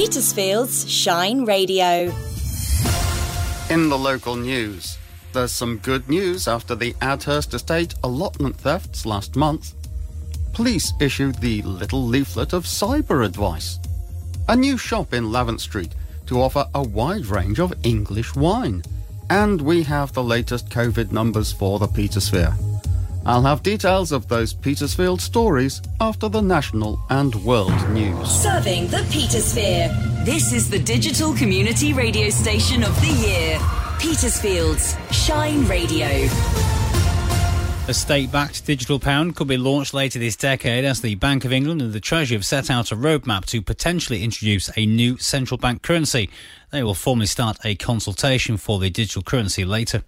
Petersfield's 0.00 0.90
Shine 0.90 1.44
Radio. 1.44 2.10
In 3.68 3.90
the 3.90 3.98
local 3.98 4.34
news, 4.34 4.96
there's 5.34 5.52
some 5.52 5.76
good 5.76 6.08
news 6.08 6.48
after 6.48 6.74
the 6.74 6.94
Adhurst 7.02 7.52
Estate 7.52 7.94
allotment 8.02 8.56
thefts 8.56 9.04
last 9.04 9.36
month. 9.36 9.74
Police 10.54 10.94
issued 11.02 11.34
the 11.34 11.60
little 11.60 12.02
leaflet 12.02 12.54
of 12.54 12.64
cyber 12.64 13.26
advice. 13.26 13.78
A 14.48 14.56
new 14.56 14.78
shop 14.78 15.12
in 15.12 15.24
Lavant 15.24 15.60
Street 15.60 15.94
to 16.28 16.40
offer 16.40 16.66
a 16.74 16.82
wide 16.82 17.26
range 17.26 17.60
of 17.60 17.74
English 17.82 18.34
wine. 18.34 18.82
And 19.28 19.60
we 19.60 19.82
have 19.82 20.14
the 20.14 20.24
latest 20.24 20.70
COVID 20.70 21.12
numbers 21.12 21.52
for 21.52 21.78
the 21.78 21.86
Petersphere. 21.88 22.56
I'll 23.26 23.42
have 23.42 23.62
details 23.62 24.12
of 24.12 24.28
those 24.28 24.54
Petersfield 24.54 25.20
stories 25.20 25.82
after 26.00 26.28
the 26.28 26.40
national 26.40 26.98
and 27.10 27.34
world 27.44 27.90
news. 27.90 28.30
Serving 28.30 28.88
the 28.88 29.04
Petersphere. 29.10 30.24
This 30.24 30.52
is 30.52 30.70
the 30.70 30.78
digital 30.78 31.34
community 31.34 31.92
radio 31.92 32.30
station 32.30 32.82
of 32.82 32.98
the 33.00 33.28
year. 33.28 33.58
Petersfield's 33.98 34.96
Shine 35.10 35.66
Radio. 35.66 36.06
A 37.88 37.94
state 37.94 38.32
backed 38.32 38.64
digital 38.64 38.98
pound 38.98 39.36
could 39.36 39.48
be 39.48 39.56
launched 39.58 39.92
later 39.92 40.18
this 40.18 40.36
decade 40.36 40.84
as 40.84 41.02
the 41.02 41.16
Bank 41.16 41.44
of 41.44 41.52
England 41.52 41.82
and 41.82 41.92
the 41.92 42.00
Treasury 42.00 42.36
have 42.36 42.46
set 42.46 42.70
out 42.70 42.92
a 42.92 42.96
roadmap 42.96 43.44
to 43.46 43.60
potentially 43.60 44.22
introduce 44.22 44.70
a 44.78 44.86
new 44.86 45.18
central 45.18 45.58
bank 45.58 45.82
currency. 45.82 46.30
They 46.70 46.82
will 46.82 46.94
formally 46.94 47.26
start 47.26 47.58
a 47.64 47.74
consultation 47.74 48.56
for 48.56 48.78
the 48.78 48.88
digital 48.88 49.22
currency 49.22 49.64
later. 49.64 50.04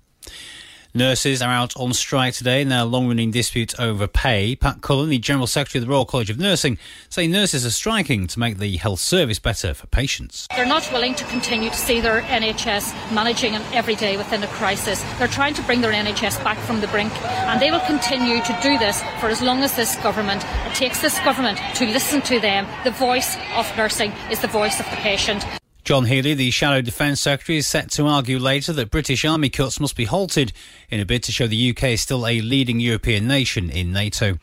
Nurses 0.95 1.41
are 1.41 1.51
out 1.51 1.75
on 1.75 1.95
strike 1.95 2.35
today 2.35 2.61
in 2.61 2.69
their 2.69 2.85
long 2.85 3.09
running 3.09 3.31
dispute 3.31 3.79
over 3.81 4.07
pay. 4.07 4.55
Pat 4.55 4.83
Cullen, 4.83 5.09
the 5.09 5.19
General 5.19 5.47
Secretary 5.47 5.81
of 5.81 5.89
the 5.89 5.91
Royal 5.91 6.05
College 6.05 6.29
of 6.29 6.39
Nursing, 6.39 6.77
say 7.09 7.27
nurses 7.27 7.65
are 7.65 7.71
striking 7.71 8.27
to 8.27 8.39
make 8.39 8.59
the 8.59 8.77
health 8.77 9.01
service 9.01 9.39
better 9.39 9.73
for 9.73 9.87
patients. 9.87 10.47
They're 10.55 10.67
not 10.67 10.87
willing 10.93 11.15
to 11.15 11.25
continue 11.25 11.71
to 11.71 11.77
see 11.77 12.03
their 12.03 12.21
NHS 12.21 12.93
managing 13.11 13.55
an 13.55 13.63
every 13.73 13.95
day 13.95 14.19
within 14.19 14.43
a 14.43 14.49
crisis. 14.49 15.03
They're 15.19 15.29
trying 15.29 15.55
to 15.55 15.63
bring 15.63 15.81
their 15.81 15.93
NHS 15.93 16.45
back 16.45 16.59
from 16.59 16.83
the 16.83 16.89
brink, 16.89 17.13
and 17.25 17.59
they 17.59 17.71
will 17.71 17.81
continue 17.81 18.43
to 18.43 18.59
do 18.63 18.77
this 18.77 19.03
for 19.19 19.29
as 19.29 19.41
long 19.41 19.63
as 19.63 19.75
this 19.75 19.97
government. 20.03 20.45
It 20.67 20.75
takes 20.75 21.01
this 21.01 21.19
government 21.21 21.59
to 21.77 21.87
listen 21.87 22.21
to 22.23 22.39
them. 22.39 22.67
The 22.85 22.91
voice 22.91 23.39
of 23.55 23.75
nursing 23.79 24.13
is 24.31 24.41
the 24.41 24.49
voice 24.49 24.79
of 24.79 24.85
the 24.91 24.97
patient. 24.97 25.43
John 25.85 26.05
Healey, 26.05 26.35
the 26.35 26.53
Shadow 26.53 26.81
Defence 26.81 27.21
Secretary, 27.21 27.59
is 27.59 27.67
set 27.67 27.91
to 27.93 28.07
argue 28.07 28.39
later 28.39 28.73
that 28.73 28.93
British 28.93 29.25
army 29.25 29.49
cuts 29.49 29.81
must 29.81 29.97
be 29.97 30.05
halted 30.05 30.53
in 30.91 31.01
a 31.01 31.05
bid 31.05 31.25
to 31.25 31.33
show 31.33 31.49
the 31.49 31.71
UK 31.71 31.83
is 31.85 32.01
still 32.01 32.25
a 32.25 32.41
leading 32.41 32.79
European 32.79 33.27
nation 33.27 33.69
in 33.69 33.93
NATO. 33.93 34.39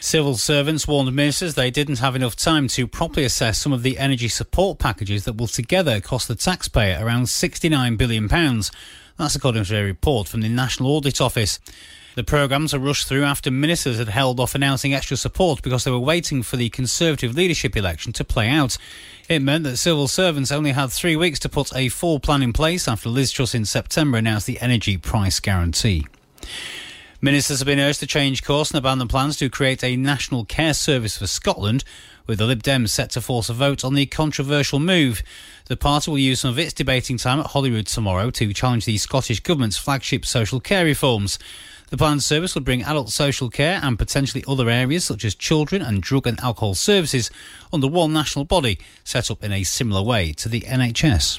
Civil 0.00 0.36
servants 0.36 0.86
warned 0.86 1.14
ministers 1.16 1.54
they 1.54 1.70
didn't 1.70 2.00
have 2.00 2.14
enough 2.14 2.36
time 2.36 2.68
to 2.68 2.86
properly 2.86 3.24
assess 3.24 3.56
some 3.56 3.72
of 3.72 3.82
the 3.82 3.96
energy 3.96 4.28
support 4.28 4.78
packages 4.78 5.24
that 5.24 5.38
will 5.38 5.46
together 5.46 5.98
cost 5.98 6.28
the 6.28 6.34
taxpayer 6.34 7.02
around 7.02 7.24
£69 7.24 7.96
billion. 7.96 8.26
That's 8.26 9.34
according 9.34 9.64
to 9.64 9.76
a 9.78 9.84
report 9.84 10.28
from 10.28 10.42
the 10.42 10.50
National 10.50 10.90
Audit 10.90 11.22
Office. 11.22 11.58
The 12.14 12.24
programmes 12.24 12.74
are 12.74 12.78
rushed 12.78 13.08
through 13.08 13.24
after 13.24 13.50
ministers 13.50 13.96
had 13.96 14.08
held 14.08 14.38
off 14.38 14.54
announcing 14.54 14.92
extra 14.92 15.16
support 15.16 15.62
because 15.62 15.84
they 15.84 15.90
were 15.90 15.98
waiting 15.98 16.42
for 16.42 16.56
the 16.56 16.68
Conservative 16.68 17.34
leadership 17.34 17.74
election 17.74 18.12
to 18.12 18.24
play 18.24 18.50
out. 18.50 18.76
It 19.30 19.40
meant 19.40 19.64
that 19.64 19.78
civil 19.78 20.08
servants 20.08 20.52
only 20.52 20.72
had 20.72 20.92
three 20.92 21.16
weeks 21.16 21.38
to 21.40 21.48
put 21.48 21.74
a 21.74 21.88
full 21.88 22.20
plan 22.20 22.42
in 22.42 22.52
place 22.52 22.86
after 22.86 23.08
Liz 23.08 23.32
Truss 23.32 23.54
in 23.54 23.64
September 23.64 24.18
announced 24.18 24.46
the 24.46 24.60
energy 24.60 24.98
price 24.98 25.40
guarantee. 25.40 26.06
Ministers 27.24 27.60
have 27.60 27.66
been 27.66 27.78
urged 27.78 28.00
to 28.00 28.06
change 28.08 28.42
course 28.42 28.72
and 28.72 28.78
abandon 28.78 29.06
plans 29.06 29.36
to 29.36 29.48
create 29.48 29.84
a 29.84 29.94
national 29.94 30.44
care 30.44 30.74
service 30.74 31.16
for 31.16 31.28
Scotland, 31.28 31.84
with 32.26 32.40
the 32.40 32.46
Lib 32.46 32.64
Dems 32.64 32.88
set 32.88 33.10
to 33.10 33.20
force 33.20 33.48
a 33.48 33.52
vote 33.52 33.84
on 33.84 33.94
the 33.94 34.06
controversial 34.06 34.80
move. 34.80 35.22
The 35.66 35.76
party 35.76 36.10
will 36.10 36.18
use 36.18 36.40
some 36.40 36.50
of 36.50 36.58
its 36.58 36.72
debating 36.72 37.18
time 37.18 37.38
at 37.38 37.46
Holyrood 37.46 37.86
tomorrow 37.86 38.30
to 38.30 38.52
challenge 38.52 38.86
the 38.86 38.98
Scottish 38.98 39.38
Government's 39.38 39.78
flagship 39.78 40.26
social 40.26 40.58
care 40.58 40.84
reforms. 40.84 41.38
The 41.90 41.96
planned 41.96 42.24
service 42.24 42.56
will 42.56 42.62
bring 42.62 42.82
adult 42.82 43.10
social 43.10 43.50
care 43.50 43.78
and 43.80 43.96
potentially 43.96 44.42
other 44.48 44.68
areas 44.68 45.04
such 45.04 45.24
as 45.24 45.36
children 45.36 45.80
and 45.80 46.02
drug 46.02 46.26
and 46.26 46.40
alcohol 46.40 46.74
services 46.74 47.30
under 47.72 47.86
one 47.86 48.12
national 48.12 48.46
body 48.46 48.80
set 49.04 49.30
up 49.30 49.44
in 49.44 49.52
a 49.52 49.62
similar 49.62 50.02
way 50.02 50.32
to 50.32 50.48
the 50.48 50.62
NHS. 50.62 51.38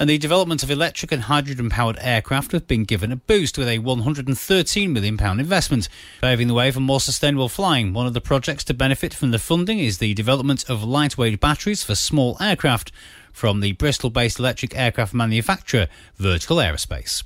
And 0.00 0.08
the 0.08 0.16
development 0.16 0.62
of 0.62 0.70
electric 0.70 1.12
and 1.12 1.24
hydrogen 1.24 1.68
powered 1.68 1.98
aircraft 2.00 2.52
have 2.52 2.66
been 2.66 2.84
given 2.84 3.12
a 3.12 3.16
boost 3.16 3.58
with 3.58 3.68
a 3.68 3.80
£113 3.80 4.90
million 4.90 5.20
investment, 5.38 5.90
paving 6.22 6.48
the 6.48 6.54
way 6.54 6.70
for 6.70 6.80
more 6.80 7.02
sustainable 7.02 7.50
flying. 7.50 7.92
One 7.92 8.06
of 8.06 8.14
the 8.14 8.20
projects 8.22 8.64
to 8.64 8.74
benefit 8.74 9.12
from 9.12 9.30
the 9.30 9.38
funding 9.38 9.78
is 9.78 9.98
the 9.98 10.14
development 10.14 10.70
of 10.70 10.82
lightweight 10.82 11.38
batteries 11.38 11.82
for 11.82 11.94
small 11.94 12.38
aircraft 12.40 12.92
from 13.30 13.60
the 13.60 13.72
Bristol 13.72 14.08
based 14.08 14.38
electric 14.38 14.74
aircraft 14.74 15.12
manufacturer 15.12 15.86
Vertical 16.16 16.56
Aerospace. 16.56 17.22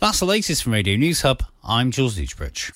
That's 0.00 0.18
the 0.18 0.26
latest 0.26 0.64
from 0.64 0.72
Radio 0.72 0.96
News 0.96 1.22
Hub. 1.22 1.44
I'm 1.62 1.92
Jules 1.92 2.16
Dudebridge. 2.16 2.72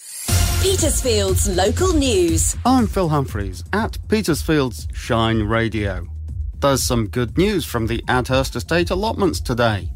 Petersfield's 0.62 1.48
local 1.56 1.92
news. 1.92 2.56
I'm 2.64 2.86
Phil 2.86 3.08
Humphreys 3.08 3.64
at 3.72 3.98
Petersfield's 4.06 4.86
Shine 4.94 5.42
Radio. 5.42 6.06
There's 6.60 6.82
some 6.82 7.06
good 7.08 7.38
news 7.38 7.64
from 7.64 7.86
the 7.86 8.04
Adhurst 8.06 8.54
Estate 8.54 8.90
allotments 8.90 9.40
today. 9.40 9.90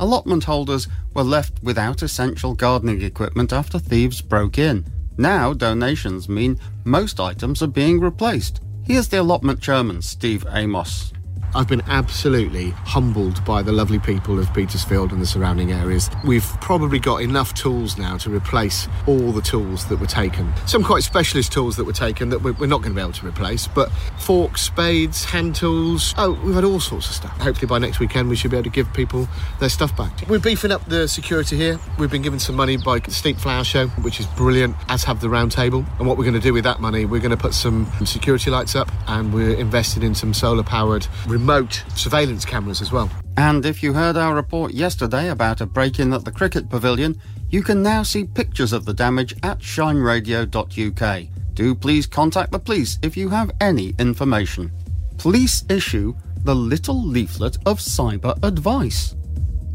Allotment 0.00 0.42
holders 0.42 0.88
were 1.14 1.22
left 1.22 1.62
without 1.62 2.02
essential 2.02 2.54
gardening 2.54 3.02
equipment 3.02 3.52
after 3.52 3.78
thieves 3.78 4.20
broke 4.20 4.58
in. 4.58 4.84
Now 5.16 5.52
donations 5.52 6.28
mean 6.28 6.58
most 6.84 7.20
items 7.20 7.62
are 7.62 7.68
being 7.68 8.00
replaced. 8.00 8.60
Here's 8.84 9.06
the 9.06 9.20
allotment 9.20 9.60
chairman, 9.60 10.02
Steve 10.02 10.44
Amos. 10.50 11.12
I've 11.54 11.66
been 11.66 11.82
absolutely 11.86 12.70
humbled 12.70 13.42
by 13.44 13.62
the 13.62 13.72
lovely 13.72 13.98
people 13.98 14.38
of 14.38 14.52
Petersfield 14.52 15.12
and 15.12 15.20
the 15.20 15.26
surrounding 15.26 15.72
areas. 15.72 16.10
We've 16.26 16.46
probably 16.60 16.98
got 16.98 17.22
enough 17.22 17.54
tools 17.54 17.96
now 17.96 18.18
to 18.18 18.30
replace 18.30 18.86
all 19.06 19.32
the 19.32 19.40
tools 19.40 19.86
that 19.86 19.98
were 19.98 20.06
taken. 20.06 20.52
Some 20.66 20.84
quite 20.84 21.04
specialist 21.04 21.50
tools 21.50 21.76
that 21.76 21.84
were 21.84 21.92
taken 21.92 22.28
that 22.28 22.42
we're 22.42 22.66
not 22.66 22.82
going 22.82 22.92
to 22.92 22.94
be 22.94 23.00
able 23.00 23.12
to 23.12 23.26
replace, 23.26 23.66
but 23.66 23.90
forks, 24.18 24.60
spades, 24.60 25.24
hand 25.24 25.54
tools. 25.54 26.14
Oh, 26.18 26.38
we've 26.44 26.54
had 26.54 26.64
all 26.64 26.80
sorts 26.80 27.08
of 27.08 27.14
stuff. 27.14 27.40
Hopefully 27.40 27.66
by 27.66 27.78
next 27.78 27.98
weekend 27.98 28.28
we 28.28 28.36
should 28.36 28.50
be 28.50 28.58
able 28.58 28.64
to 28.64 28.70
give 28.70 28.92
people 28.92 29.26
their 29.58 29.70
stuff 29.70 29.96
back. 29.96 30.12
We're 30.28 30.38
beefing 30.38 30.70
up 30.70 30.84
the 30.84 31.08
security 31.08 31.56
here. 31.56 31.78
We've 31.98 32.10
been 32.10 32.22
given 32.22 32.38
some 32.38 32.56
money 32.56 32.76
by 32.76 33.00
Steep 33.08 33.38
Flower 33.38 33.64
Show, 33.64 33.86
which 33.88 34.20
is 34.20 34.26
brilliant, 34.26 34.76
as 34.90 35.02
have 35.04 35.20
the 35.20 35.30
Round 35.30 35.50
Table. 35.50 35.84
And 35.98 36.06
what 36.06 36.18
we're 36.18 36.24
going 36.24 36.34
to 36.34 36.40
do 36.40 36.52
with 36.52 36.64
that 36.64 36.80
money, 36.80 37.06
we're 37.06 37.20
going 37.20 37.30
to 37.30 37.36
put 37.38 37.54
some 37.54 37.90
security 38.04 38.50
lights 38.50 38.76
up 38.76 38.92
and 39.06 39.32
we're 39.32 39.54
invested 39.54 40.04
in 40.04 40.14
some 40.14 40.34
solar 40.34 40.62
powered 40.62 41.06
remote 41.38 41.84
surveillance 41.94 42.44
cameras 42.44 42.82
as 42.82 42.90
well. 42.90 43.08
And 43.36 43.64
if 43.64 43.80
you 43.80 43.92
heard 43.92 44.16
our 44.16 44.34
report 44.34 44.74
yesterday 44.74 45.30
about 45.30 45.60
a 45.60 45.66
break 45.66 46.00
in 46.00 46.12
at 46.12 46.24
the 46.24 46.32
cricket 46.32 46.68
pavilion, 46.68 47.20
you 47.48 47.62
can 47.62 47.80
now 47.80 48.02
see 48.02 48.24
pictures 48.24 48.72
of 48.72 48.84
the 48.84 48.92
damage 48.92 49.34
at 49.44 49.60
shineradio.uk. 49.60 51.26
Do 51.54 51.74
please 51.76 52.06
contact 52.06 52.50
the 52.50 52.58
police 52.58 52.98
if 53.02 53.16
you 53.16 53.28
have 53.28 53.52
any 53.60 53.94
information. 54.00 54.72
Police 55.16 55.64
issue 55.70 56.16
the 56.42 56.54
little 56.54 57.00
leaflet 57.00 57.56
of 57.66 57.78
cyber 57.78 58.36
advice. 58.42 59.14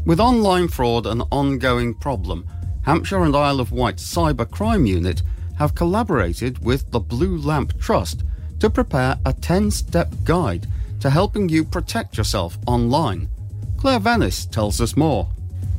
With 0.04 0.20
online 0.20 0.68
fraud 0.68 1.06
an 1.06 1.22
ongoing 1.32 1.94
problem, 1.94 2.46
Hampshire 2.82 3.24
and 3.24 3.34
Isle 3.34 3.60
of 3.60 3.72
Wight 3.72 3.96
Cyber 3.96 4.50
Crime 4.50 4.84
Unit 4.84 5.22
have 5.56 5.74
collaborated 5.74 6.62
with 6.62 6.90
the 6.90 7.00
Blue 7.00 7.38
Lamp 7.38 7.80
Trust 7.80 8.22
to 8.60 8.68
prepare 8.68 9.18
a 9.24 9.32
10 9.32 9.70
step 9.70 10.12
guide 10.24 10.66
to 11.00 11.10
helping 11.10 11.48
you 11.48 11.64
protect 11.64 12.16
yourself 12.16 12.58
online. 12.66 13.28
Claire 13.76 14.00
Venice 14.00 14.46
tells 14.46 14.80
us 14.80 14.96
more. 14.96 15.28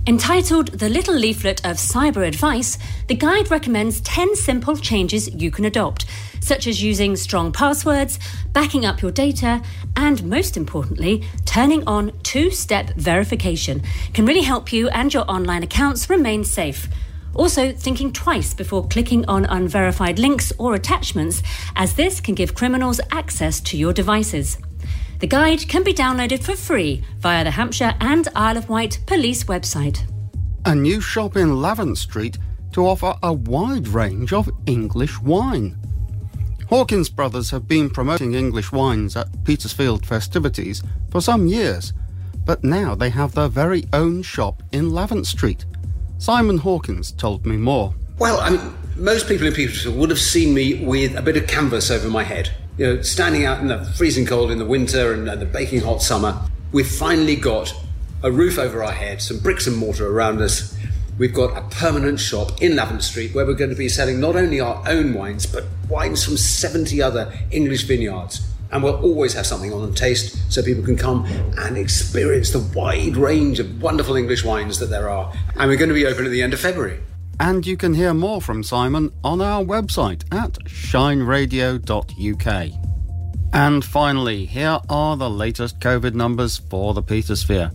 Entitled 0.07 0.67
The 0.67 0.87
Little 0.87 1.15
Leaflet 1.15 1.65
of 1.65 1.77
Cyber 1.77 2.27
Advice, 2.27 2.77
the 3.07 3.15
guide 3.15 3.49
recommends 3.49 4.01
10 4.01 4.35
simple 4.35 4.77
changes 4.77 5.33
you 5.33 5.49
can 5.49 5.65
adopt, 5.65 6.05
such 6.41 6.67
as 6.67 6.83
using 6.83 7.15
strong 7.15 7.51
passwords, 7.51 8.19
backing 8.53 8.85
up 8.85 9.01
your 9.01 9.09
data, 9.09 9.63
and 9.95 10.23
most 10.23 10.57
importantly, 10.57 11.23
turning 11.45 11.83
on 11.87 12.11
two 12.21 12.51
step 12.51 12.93
verification 12.93 13.81
can 14.13 14.27
really 14.27 14.43
help 14.43 14.71
you 14.71 14.89
and 14.89 15.11
your 15.11 15.25
online 15.27 15.63
accounts 15.63 16.07
remain 16.07 16.43
safe. 16.43 16.87
Also, 17.33 17.71
thinking 17.71 18.13
twice 18.13 18.53
before 18.53 18.87
clicking 18.87 19.25
on 19.25 19.45
unverified 19.45 20.19
links 20.19 20.53
or 20.59 20.75
attachments, 20.75 21.41
as 21.75 21.95
this 21.95 22.21
can 22.21 22.35
give 22.35 22.53
criminals 22.53 23.01
access 23.11 23.59
to 23.61 23.75
your 23.75 23.91
devices. 23.91 24.59
The 25.19 25.27
guide 25.27 25.67
can 25.69 25.83
be 25.83 25.93
downloaded 25.93 26.43
for 26.43 26.55
free 26.55 27.01
via 27.19 27.43
the 27.45 27.51
Hampshire 27.51 27.95
and 28.01 28.27
Isle 28.35 28.57
of 28.57 28.69
Wight 28.69 28.99
police 29.05 29.45
website. 29.45 30.01
A 30.65 30.75
new 30.75 30.99
shop 30.99 31.37
in 31.37 31.49
Lavant 31.49 31.97
Street 31.97 32.37
to 32.73 32.85
offer 32.85 33.15
a 33.23 33.31
wide 33.31 33.87
range 33.87 34.33
of 34.33 34.49
English 34.65 35.21
wine. 35.21 35.77
Hawkins 36.67 37.09
Brothers 37.09 37.51
have 37.51 37.67
been 37.67 37.89
promoting 37.89 38.33
English 38.33 38.73
wines 38.73 39.15
at 39.15 39.45
Petersfield 39.45 40.05
festivities 40.05 40.83
for 41.11 41.21
some 41.21 41.47
years, 41.47 41.93
but 42.43 42.63
now 42.63 42.93
they 42.93 43.09
have 43.09 43.33
their 43.33 43.47
very 43.47 43.85
own 43.93 44.21
shop 44.21 44.63
in 44.73 44.89
Lavant 44.89 45.25
Street. 45.25 45.63
Simon 46.17 46.57
Hawkins 46.57 47.13
told 47.13 47.45
me 47.45 47.55
more. 47.55 47.93
Well, 48.17 48.39
I 48.41 48.49
mean, 48.49 48.73
most 48.97 49.27
people 49.27 49.47
in 49.47 49.53
Petersfield 49.53 49.95
would 49.95 50.09
have 50.09 50.19
seen 50.19 50.53
me 50.53 50.83
with 50.83 51.15
a 51.15 51.21
bit 51.21 51.37
of 51.37 51.47
canvas 51.47 51.89
over 51.89 52.09
my 52.09 52.23
head. 52.23 52.51
You 52.77 52.85
know, 52.85 53.01
standing 53.01 53.45
out 53.45 53.59
in 53.59 53.67
the 53.67 53.83
freezing 53.83 54.25
cold 54.25 54.51
in 54.51 54.57
the 54.57 54.65
winter 54.65 55.13
and, 55.13 55.29
and 55.29 55.41
the 55.41 55.45
baking 55.45 55.81
hot 55.81 56.01
summer, 56.01 56.41
we've 56.71 56.87
finally 56.87 57.35
got 57.35 57.73
a 58.21 58.31
roof 58.31 58.57
over 58.57 58.83
our 58.83 58.91
head, 58.91 59.21
some 59.21 59.39
bricks 59.39 59.67
and 59.67 59.77
mortar 59.77 60.07
around 60.07 60.41
us. 60.41 60.77
We've 61.17 61.33
got 61.33 61.55
a 61.55 61.61
permanent 61.69 62.19
shop 62.19 62.61
in 62.61 62.73
Lavant 62.73 63.01
Street 63.01 63.33
where 63.33 63.45
we're 63.45 63.53
going 63.53 63.69
to 63.69 63.75
be 63.77 63.87
selling 63.87 64.19
not 64.19 64.35
only 64.35 64.59
our 64.59 64.83
own 64.87 65.13
wines, 65.13 65.45
but 65.45 65.63
wines 65.87 66.25
from 66.25 66.35
70 66.35 67.01
other 67.01 67.31
English 67.51 67.83
vineyards. 67.83 68.45
And 68.71 68.83
we'll 68.83 69.01
always 69.01 69.33
have 69.35 69.45
something 69.45 69.71
on 69.71 69.93
taste 69.93 70.51
so 70.51 70.61
people 70.61 70.83
can 70.83 70.97
come 70.97 71.23
and 71.57 71.77
experience 71.77 72.49
the 72.49 72.59
wide 72.77 73.15
range 73.15 73.59
of 73.59 73.81
wonderful 73.81 74.17
English 74.17 74.43
wines 74.43 74.79
that 74.79 74.87
there 74.87 75.09
are. 75.09 75.31
And 75.55 75.69
we're 75.69 75.77
going 75.77 75.89
to 75.89 75.95
be 75.95 76.05
open 76.05 76.25
at 76.25 76.31
the 76.31 76.41
end 76.41 76.53
of 76.53 76.59
February. 76.59 76.99
And 77.39 77.67
you 77.67 77.75
can 77.75 77.93
hear 77.93 78.13
more 78.13 78.41
from 78.41 78.63
Simon 78.63 79.11
on 79.23 79.41
our 79.41 79.63
website 79.63 80.23
at 80.33 80.53
shineradio.uk. 80.65 82.71
And 83.53 83.85
finally, 83.85 84.45
here 84.45 84.79
are 84.89 85.17
the 85.17 85.29
latest 85.29 85.79
COVID 85.79 86.13
numbers 86.13 86.57
for 86.57 86.93
the 86.93 87.03
Petersphere. 87.03 87.71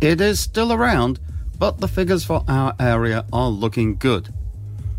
It 0.00 0.20
is 0.20 0.40
still 0.40 0.72
around, 0.72 1.20
but 1.58 1.78
the 1.78 1.88
figures 1.88 2.24
for 2.24 2.44
our 2.48 2.74
area 2.80 3.24
are 3.32 3.48
looking 3.48 3.96
good. 3.96 4.32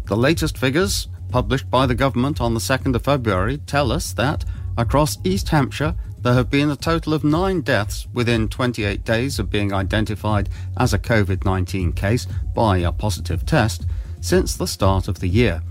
The 0.05 0.17
latest 0.17 0.57
figures, 0.57 1.07
published 1.29 1.69
by 1.69 1.85
the 1.85 1.95
government 1.95 2.41
on 2.41 2.53
the 2.53 2.59
2nd 2.59 2.95
of 2.95 3.03
February, 3.03 3.57
tell 3.59 3.91
us 3.91 4.13
that 4.13 4.45
across 4.77 5.17
East 5.23 5.49
Hampshire 5.49 5.95
there 6.21 6.33
have 6.33 6.49
been 6.49 6.69
a 6.69 6.75
total 6.75 7.13
of 7.13 7.23
nine 7.23 7.61
deaths 7.61 8.07
within 8.13 8.47
28 8.47 9.03
days 9.03 9.39
of 9.39 9.49
being 9.49 9.73
identified 9.73 10.49
as 10.77 10.93
a 10.93 10.99
COVID 10.99 11.45
19 11.45 11.93
case 11.93 12.27
by 12.53 12.77
a 12.77 12.91
positive 12.91 13.45
test 13.45 13.85
since 14.21 14.55
the 14.55 14.67
start 14.67 15.07
of 15.07 15.19
the 15.19 15.27
year. 15.27 15.61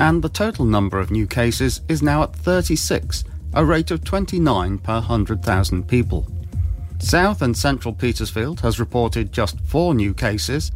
And 0.00 0.22
the 0.22 0.28
total 0.28 0.64
number 0.64 0.98
of 0.98 1.12
new 1.12 1.26
cases 1.26 1.80
is 1.88 2.02
now 2.02 2.24
at 2.24 2.34
36, 2.34 3.24
a 3.54 3.64
rate 3.64 3.92
of 3.92 4.02
29 4.02 4.78
per 4.78 4.94
100,000 4.94 5.86
people. 5.86 6.26
South 6.98 7.42
and 7.42 7.56
Central 7.56 7.94
Petersfield 7.94 8.60
has 8.60 8.80
reported 8.80 9.32
just 9.32 9.60
four 9.60 9.94
new 9.94 10.12
cases, 10.12 10.72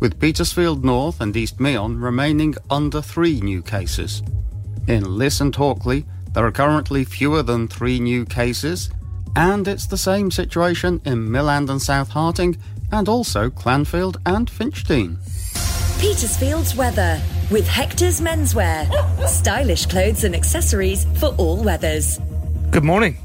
with 0.00 0.20
Petersfield 0.20 0.84
North 0.84 1.20
and 1.20 1.36
East 1.36 1.58
Meon 1.58 1.98
remaining 1.98 2.54
under 2.70 3.00
three 3.00 3.40
new 3.40 3.62
cases. 3.62 4.22
In 4.86 5.04
Liss 5.04 5.40
and 5.40 5.54
Hawkley, 5.54 6.04
there 6.32 6.44
are 6.44 6.52
currently 6.52 7.04
fewer 7.04 7.42
than 7.42 7.68
three 7.68 8.00
new 8.00 8.24
cases, 8.24 8.90
and 9.36 9.66
it's 9.66 9.86
the 9.86 9.96
same 9.96 10.30
situation 10.30 11.00
in 11.04 11.28
Milland 11.28 11.70
and 11.70 11.80
South 11.80 12.10
Harting, 12.10 12.56
and 12.92 13.08
also 13.08 13.50
Clanfield 13.50 14.16
and 14.26 14.50
Finchdean. 14.50 15.18
Petersfield's 16.00 16.76
weather 16.76 17.20
with 17.50 17.66
Hector's 17.66 18.20
Menswear. 18.20 18.88
Stylish 19.26 19.86
clothes 19.86 20.24
and 20.24 20.34
accessories 20.34 21.06
for 21.18 21.34
all 21.38 21.62
weathers. 21.62 22.18
Good 22.70 22.84
morning. 22.84 23.16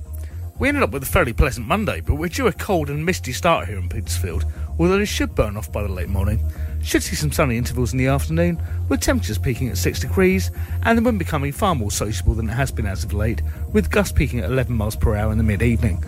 We 0.60 0.70
ended 0.70 0.84
up 0.84 0.92
with 0.92 1.04
a 1.04 1.08
fairly 1.08 1.34
pleasant 1.34 1.68
Monday, 1.68 2.02
but 2.02 2.16
we're 2.16 2.30
due 2.30 2.48
a 2.48 2.54
cold 2.54 2.90
and 2.90 3.06
misty 3.06 3.32
start 3.32 3.68
here 3.68 3.78
in 3.78 3.90
Petersfield, 3.90 4.46
although 4.80 5.00
it 5.00 5.08
should 5.08 5.36
burn 5.36 5.58
off 5.58 5.72
by 5.72 5.84
the 5.84 5.90
late 5.90 6.10
morning. 6.10 6.40
Should 6.84 7.02
see 7.02 7.16
some 7.16 7.32
sunny 7.32 7.58
intervals 7.58 7.94
in 7.94 7.98
the 7.98 8.08
afternoon, 8.08 8.62
with 8.90 9.00
temperatures 9.00 9.38
peaking 9.38 9.70
at 9.70 9.78
6 9.78 10.02
degrees, 10.02 10.52
and 10.84 10.98
the 10.98 11.02
wind 11.02 11.18
becoming 11.18 11.54
far 11.54 11.74
more 11.76 11.92
sociable 11.92 12.34
than 12.34 12.50
it 12.50 12.54
has 12.54 12.72
been 12.72 12.86
as 12.86 13.04
of 13.04 13.14
late, 13.14 13.42
with 13.72 13.90
gusts 13.90 14.12
peaking 14.12 14.40
at 14.40 14.52
11 14.52 14.76
miles 14.76 14.96
per 14.96 15.16
hour 15.16 15.32
in 15.32 15.38
the 15.38 15.44
mid 15.44 15.64
evening. 15.64 16.04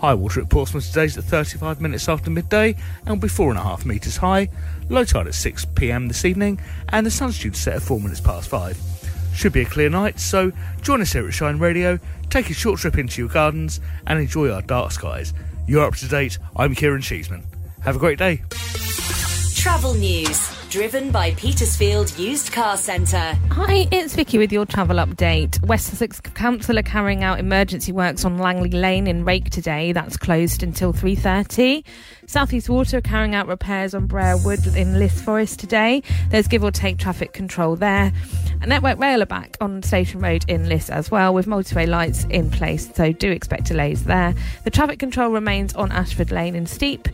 High 0.00 0.14
water 0.14 0.40
at 0.40 0.48
Portsmouth 0.48 0.86
today 0.86 1.04
is 1.04 1.18
at 1.18 1.24
35 1.24 1.80
minutes 1.80 2.08
after 2.08 2.30
midday 2.30 2.74
and 3.04 3.08
will 3.08 3.16
be 3.16 3.28
4.5 3.28 3.84
metres 3.84 4.16
high. 4.16 4.48
Low 4.88 5.04
tide 5.04 5.26
at 5.26 5.34
6 5.34 5.66
pm 5.74 6.08
this 6.08 6.24
evening, 6.24 6.60
and 6.88 7.04
the 7.04 7.10
sun's 7.10 7.38
due 7.38 7.50
to 7.50 7.58
set 7.58 7.74
at 7.74 7.82
4 7.82 8.00
minutes 8.00 8.20
past 8.20 8.48
5. 8.48 8.78
Should 9.34 9.52
be 9.52 9.62
a 9.62 9.66
clear 9.66 9.90
night, 9.90 10.20
so 10.20 10.52
join 10.80 11.02
us 11.02 11.12
here 11.12 11.26
at 11.26 11.34
Shine 11.34 11.58
Radio, 11.58 11.98
take 12.30 12.48
a 12.50 12.54
short 12.54 12.78
trip 12.78 12.96
into 12.96 13.20
your 13.20 13.28
gardens, 13.28 13.80
and 14.06 14.18
enjoy 14.18 14.50
our 14.50 14.62
dark 14.62 14.92
skies. 14.92 15.34
You're 15.66 15.84
up 15.84 15.96
to 15.96 16.08
date. 16.08 16.38
I'm 16.56 16.74
Kieran 16.74 17.02
Cheeseman. 17.02 17.42
Have 17.82 17.96
a 17.96 17.98
great 17.98 18.18
day. 18.18 18.42
Travel 19.60 19.92
news, 19.92 20.59
driven 20.70 21.10
by 21.10 21.32
Petersfield 21.32 22.16
Used 22.16 22.52
Car 22.52 22.76
Centre. 22.76 23.36
Hi, 23.50 23.88
it's 23.90 24.14
Vicky 24.14 24.38
with 24.38 24.52
your 24.52 24.64
travel 24.64 24.98
update. 24.98 25.60
West 25.66 25.88
Sussex 25.88 26.20
Council 26.20 26.78
are 26.78 26.84
carrying 26.84 27.24
out 27.24 27.40
emergency 27.40 27.90
works 27.90 28.24
on 28.24 28.38
Langley 28.38 28.70
Lane 28.70 29.08
in 29.08 29.24
Rake 29.24 29.50
today. 29.50 29.90
That's 29.90 30.16
closed 30.16 30.62
until 30.62 30.92
3:30. 30.92 31.82
Southeast 32.26 32.68
Water 32.68 32.98
are 32.98 33.00
carrying 33.00 33.34
out 33.34 33.48
repairs 33.48 33.94
on 33.94 34.06
Brer 34.06 34.36
Wood 34.36 34.64
in 34.76 35.00
Liss 35.00 35.20
Forest 35.20 35.58
today. 35.58 36.04
There's 36.28 36.46
give 36.46 36.62
or 36.62 36.70
take 36.70 36.98
traffic 36.98 37.32
control 37.32 37.74
there. 37.74 38.12
A 38.62 38.66
Network 38.66 39.00
Rail 39.00 39.22
are 39.22 39.26
back 39.26 39.56
on 39.60 39.82
Station 39.82 40.20
Road 40.20 40.44
in 40.46 40.68
Liss 40.68 40.88
as 40.88 41.10
well, 41.10 41.34
with 41.34 41.46
motorway 41.46 41.88
lights 41.88 42.26
in 42.30 42.48
place, 42.48 42.88
so 42.94 43.10
do 43.10 43.32
expect 43.32 43.64
delays 43.64 44.04
there. 44.04 44.34
The 44.62 44.70
traffic 44.70 45.00
control 45.00 45.30
remains 45.30 45.74
on 45.74 45.90
Ashford 45.90 46.30
Lane 46.30 46.54
in 46.54 46.66
Steep, 46.66 47.08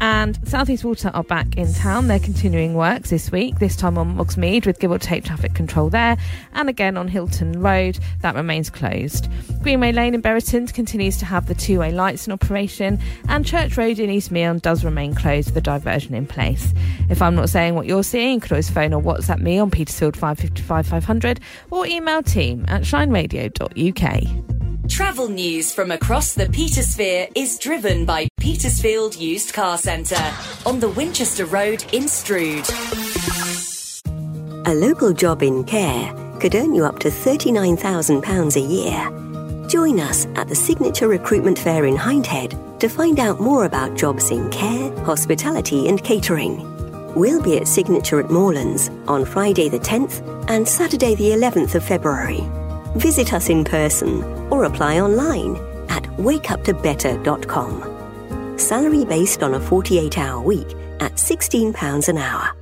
and 0.00 0.38
Southeast 0.48 0.84
Water 0.84 1.10
are 1.12 1.24
back 1.24 1.58
in 1.58 1.74
town. 1.74 2.06
They're 2.06 2.18
continuing 2.18 2.74
works 3.02 3.10
this 3.10 3.32
week, 3.32 3.58
this 3.58 3.74
time 3.74 3.98
on 3.98 4.16
Mugsmead, 4.16 4.64
with 4.64 4.78
give 4.78 4.92
or 4.92 4.98
take 4.98 5.24
traffic 5.24 5.54
control 5.54 5.90
there, 5.90 6.16
and 6.52 6.68
again 6.68 6.96
on 6.96 7.08
Hylton 7.08 7.60
Road, 7.60 7.98
that 8.20 8.36
remains 8.36 8.70
closed. 8.70 9.28
Greenway 9.60 9.90
Lane 9.90 10.14
in 10.14 10.20
Buriton 10.20 10.68
continues 10.68 11.16
to 11.16 11.24
have 11.24 11.46
the 11.46 11.54
two 11.54 11.80
way 11.80 11.90
lights 11.90 12.28
in 12.28 12.32
operation, 12.32 13.00
and 13.28 13.44
Church 13.44 13.76
Road 13.76 13.98
in 13.98 14.08
East 14.08 14.30
Meon 14.30 14.58
does 14.58 14.84
remain 14.84 15.16
closed 15.16 15.48
with 15.48 15.56
a 15.56 15.60
diversion 15.60 16.14
in 16.14 16.26
place. 16.26 16.72
If 17.10 17.20
I'm 17.20 17.34
not 17.34 17.48
saying 17.48 17.74
what 17.74 17.86
you're 17.86 18.04
seeing, 18.04 18.34
you 18.34 18.40
could 18.40 18.52
always 18.52 18.70
phone 18.70 18.94
or 18.94 19.02
WhatsApp 19.02 19.40
me 19.40 19.58
on 19.58 19.72
Petersfield 19.72 20.16
555 20.16 20.86
500 20.86 21.40
or 21.72 21.84
email 21.86 22.22
team 22.22 22.64
at 22.68 22.82
shineradio.uk. 22.82 24.88
Travel 24.88 25.28
news 25.28 25.72
from 25.72 25.90
across 25.90 26.34
the 26.34 26.46
Petersphere 26.46 27.32
is 27.34 27.58
driven 27.58 28.04
by 28.04 28.28
Petersfield 28.42 29.14
Used 29.14 29.54
Car 29.54 29.78
Centre 29.78 30.34
on 30.66 30.80
the 30.80 30.88
Winchester 30.88 31.46
Road 31.46 31.84
in 31.92 32.08
Stroud. 32.08 32.68
A 34.66 34.74
local 34.74 35.12
job 35.12 35.44
in 35.44 35.62
care 35.62 36.12
could 36.40 36.56
earn 36.56 36.74
you 36.74 36.84
up 36.84 36.98
to 36.98 37.08
£39,000 37.08 38.56
a 38.56 38.60
year. 38.60 39.68
Join 39.68 40.00
us 40.00 40.26
at 40.34 40.48
the 40.48 40.56
Signature 40.56 41.06
Recruitment 41.06 41.56
Fair 41.56 41.84
in 41.84 41.94
Hindhead 41.94 42.80
to 42.80 42.88
find 42.88 43.20
out 43.20 43.40
more 43.40 43.64
about 43.64 43.96
jobs 43.96 44.32
in 44.32 44.50
care, 44.50 44.90
hospitality, 45.04 45.88
and 45.88 46.02
catering. 46.02 47.14
We'll 47.14 47.40
be 47.40 47.58
at 47.58 47.68
Signature 47.68 48.18
at 48.18 48.30
Moorlands 48.32 48.90
on 49.06 49.24
Friday 49.24 49.68
the 49.68 49.78
10th 49.78 50.20
and 50.50 50.66
Saturday 50.66 51.14
the 51.14 51.30
11th 51.30 51.76
of 51.76 51.84
February. 51.84 52.42
Visit 52.96 53.34
us 53.34 53.50
in 53.50 53.62
person 53.62 54.24
or 54.50 54.64
apply 54.64 54.98
online 54.98 55.54
at 55.88 56.02
wakeuptobetter.com. 56.16 57.91
Salary 58.62 59.04
based 59.04 59.42
on 59.42 59.54
a 59.54 59.60
48 59.60 60.18
hour 60.18 60.40
week 60.40 60.70
at 61.00 61.16
£16 61.16 62.08
an 62.08 62.18
hour. 62.18 62.61